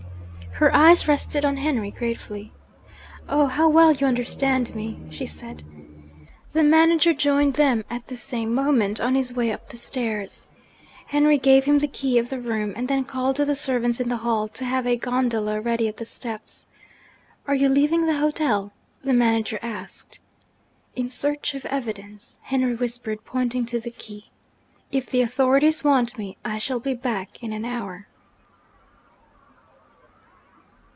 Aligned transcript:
Her 0.55 0.75
eyes 0.75 1.07
rested 1.07 1.43
on 1.43 1.57
Henry 1.57 1.89
gratefully. 1.89 2.51
'Oh, 3.27 3.47
how 3.47 3.67
well 3.67 3.93
you 3.93 4.05
understand 4.05 4.75
me!' 4.75 4.99
she 5.09 5.25
said. 5.25 5.63
The 6.53 6.61
manager 6.61 7.13
joined 7.15 7.55
them 7.55 7.83
at 7.89 8.07
the 8.09 8.17
same 8.17 8.53
moment, 8.53 9.01
on 9.01 9.15
his 9.15 9.33
way 9.33 9.51
up 9.51 9.69
the 9.69 9.77
stairs. 9.77 10.45
Henry 11.07 11.39
gave 11.39 11.63
him 11.63 11.79
the 11.79 11.87
key 11.87 12.19
of 12.19 12.29
the 12.29 12.39
room, 12.39 12.73
and 12.75 12.87
then 12.87 13.05
called 13.05 13.37
to 13.37 13.45
the 13.45 13.55
servants 13.55 13.99
in 13.99 14.07
the 14.07 14.17
hall 14.17 14.47
to 14.49 14.63
have 14.65 14.85
a 14.85 14.95
gondola 14.97 15.59
ready 15.59 15.87
at 15.87 15.97
the 15.97 16.05
steps. 16.05 16.67
'Are 17.47 17.55
you 17.55 17.67
leaving 17.67 18.05
the 18.05 18.19
hotel?' 18.19 18.71
the 19.03 19.13
manager 19.13 19.57
asked. 19.63 20.19
'In 20.95 21.09
search 21.09 21.55
of 21.55 21.65
evidence,' 21.67 22.37
Henry 22.43 22.75
whispered, 22.75 23.25
pointing 23.25 23.65
to 23.65 23.79
the 23.79 23.89
key. 23.89 24.29
'If 24.91 25.07
the 25.09 25.21
authorities 25.21 25.83
want 25.83 26.19
me, 26.19 26.37
I 26.45 26.59
shall 26.59 26.79
be 26.81 26.93
back 26.93 27.41
in 27.41 27.51
an 27.51 27.65
hour.' 27.65 28.07